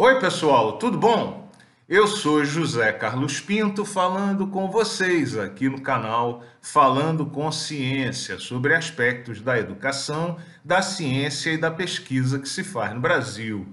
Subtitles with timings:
[0.00, 1.50] Oi, pessoal, tudo bom?
[1.88, 8.76] Eu sou José Carlos Pinto falando com vocês aqui no canal Falando com Ciência sobre
[8.76, 13.66] aspectos da educação, da ciência e da pesquisa que se faz no Brasil.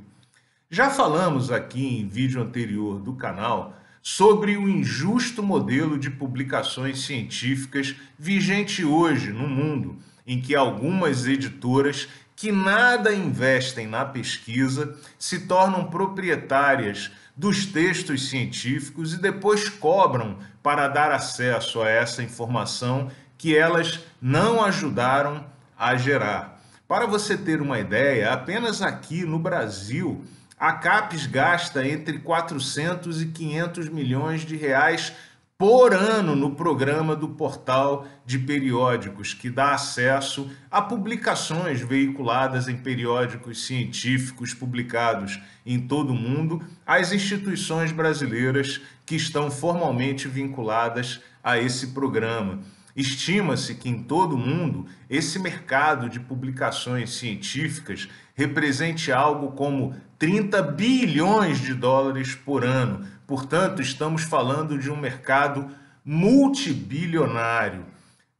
[0.67, 7.95] Já falamos aqui em vídeo anterior do canal sobre o injusto modelo de publicações científicas
[8.17, 15.85] vigente hoje no mundo, em que algumas editoras que nada investem na pesquisa se tornam
[15.85, 23.99] proprietárias dos textos científicos e depois cobram para dar acesso a essa informação que elas
[24.21, 25.45] não ajudaram
[25.77, 26.61] a gerar.
[26.87, 30.23] Para você ter uma ideia, apenas aqui no Brasil,
[30.57, 35.13] a CAPES gasta entre 400 e 500 milhões de reais
[35.57, 42.75] por ano no programa do portal de periódicos, que dá acesso a publicações veiculadas em
[42.75, 51.57] periódicos científicos publicados em todo o mundo, às instituições brasileiras que estão formalmente vinculadas a
[51.57, 52.59] esse programa.
[52.95, 60.61] Estima-se que em todo o mundo esse mercado de publicações científicas represente algo como 30
[60.61, 63.05] bilhões de dólares por ano.
[63.27, 65.69] Portanto, estamos falando de um mercado
[66.05, 67.85] multibilionário.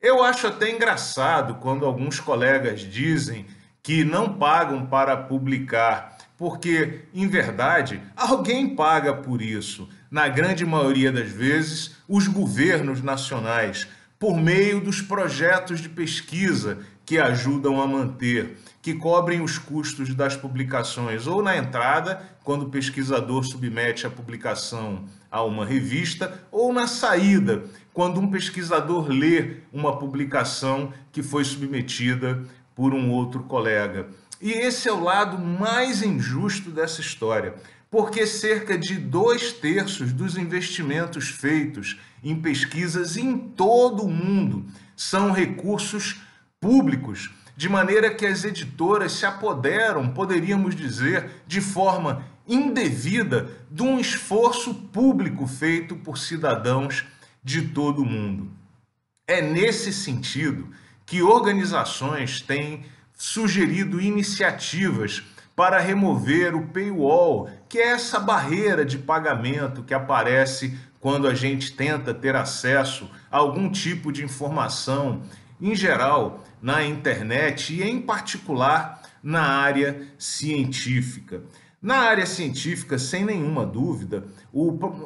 [0.02, 3.46] Eu acho até engraçado quando alguns colegas dizem
[3.82, 9.90] que não pagam para publicar, porque, em verdade, alguém paga por isso.
[10.10, 13.88] Na grande maioria das vezes, os governos nacionais
[14.20, 20.36] por meio dos projetos de pesquisa que ajudam a manter, que cobrem os custos das
[20.36, 26.88] publicações, ou na entrada, quando o pesquisador submete a publicação a uma revista, ou na
[26.88, 32.44] saída, quando um pesquisador lê uma publicação que foi submetida
[32.74, 34.08] por um outro colega.
[34.42, 37.56] E esse é o lado mais injusto dessa história
[37.90, 44.66] porque cerca de dois terços dos investimentos feitos em pesquisas em todo o mundo
[44.96, 46.22] são recursos
[46.60, 54.00] públicos, de maneira que as editoras se apoderam, poderíamos dizer, de forma indevida, de um
[54.00, 57.06] esforço público feito por cidadãos
[57.44, 58.52] de todo o mundo.
[59.28, 60.70] É nesse sentido
[61.06, 65.24] que organizações têm sugerido iniciativas
[65.56, 71.72] para remover o paywall, que é essa barreira de pagamento que aparece quando a gente
[71.72, 75.22] tenta ter acesso a algum tipo de informação,
[75.62, 81.44] em geral, na internet e em particular na área científica.
[81.82, 84.26] Na área científica, sem nenhuma dúvida,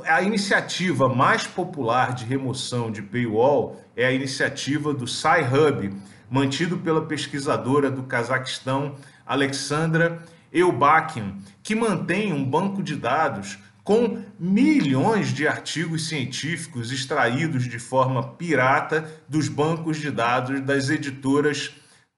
[0.05, 5.93] a iniciativa mais popular de remoção de paywall é a iniciativa do SciHub,
[6.29, 8.95] mantido pela pesquisadora do Cazaquistão,
[9.25, 17.79] Alexandra Eubakian, que mantém um banco de dados com milhões de artigos científicos extraídos de
[17.79, 21.71] forma pirata dos bancos de dados das editoras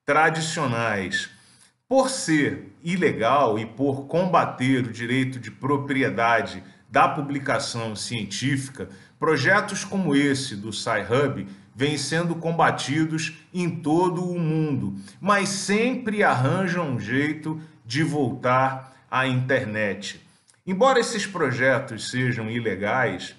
[0.04, 1.30] tradicionais.
[1.88, 10.14] Por ser ilegal e por combater o direito de propriedade da publicação científica, projetos como
[10.14, 17.58] esse do SciHub vêm sendo combatidos em todo o mundo, mas sempre arranjam um jeito
[17.84, 20.20] de voltar à internet.
[20.66, 23.34] Embora esses projetos sejam ilegais,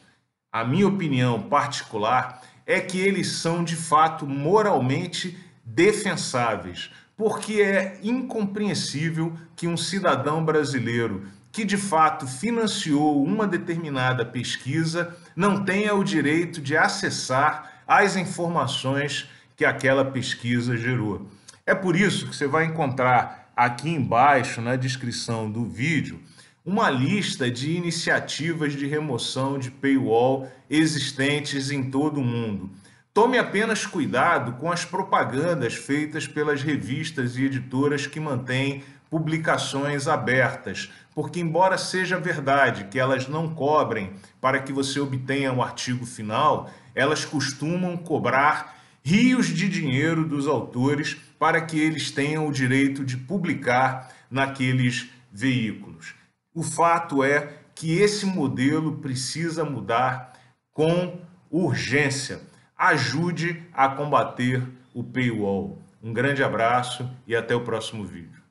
[0.51, 9.37] a minha opinião particular é que eles são de fato moralmente defensáveis, porque é incompreensível
[9.55, 16.59] que um cidadão brasileiro que de fato financiou uma determinada pesquisa não tenha o direito
[16.59, 21.27] de acessar as informações que aquela pesquisa gerou.
[21.63, 26.19] É por isso que você vai encontrar aqui embaixo na descrição do vídeo
[26.65, 32.69] uma lista de iniciativas de remoção de paywall existentes em todo o mundo.
[33.13, 40.89] Tome apenas cuidado com as propagandas feitas pelas revistas e editoras que mantêm publicações abertas,
[41.13, 46.05] porque, embora seja verdade que elas não cobrem para que você obtenha o um artigo
[46.05, 53.03] final, elas costumam cobrar rios de dinheiro dos autores para que eles tenham o direito
[53.03, 56.15] de publicar naqueles veículos.
[56.53, 60.33] O fato é que esse modelo precisa mudar
[60.71, 61.19] com
[61.49, 62.41] urgência.
[62.77, 64.63] Ajude a combater
[64.93, 65.81] o paywall.
[66.01, 68.42] Um grande abraço e até o próximo vídeo.